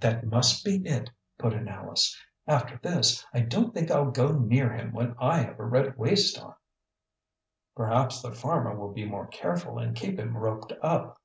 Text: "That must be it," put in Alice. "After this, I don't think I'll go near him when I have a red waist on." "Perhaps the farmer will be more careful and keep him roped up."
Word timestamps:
"That 0.00 0.24
must 0.24 0.64
be 0.64 0.76
it," 0.86 1.10
put 1.36 1.52
in 1.52 1.68
Alice. 1.68 2.18
"After 2.46 2.80
this, 2.82 3.26
I 3.34 3.40
don't 3.40 3.74
think 3.74 3.90
I'll 3.90 4.10
go 4.10 4.32
near 4.32 4.72
him 4.72 4.92
when 4.94 5.14
I 5.18 5.40
have 5.42 5.60
a 5.60 5.66
red 5.66 5.98
waist 5.98 6.40
on." 6.40 6.54
"Perhaps 7.76 8.22
the 8.22 8.32
farmer 8.32 8.74
will 8.74 8.94
be 8.94 9.04
more 9.04 9.26
careful 9.26 9.78
and 9.78 9.94
keep 9.94 10.18
him 10.18 10.34
roped 10.34 10.72
up." 10.80 11.20